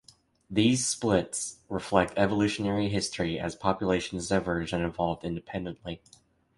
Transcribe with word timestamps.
These 0.49 0.87
splits 0.87 1.59
reflect 1.69 2.13
evolutionary 2.17 2.89
history 2.89 3.39
as 3.39 3.53
populations 3.55 4.29
diverged 4.29 4.73
and 4.73 4.83
evolved 4.83 5.23
independently. 5.23 6.01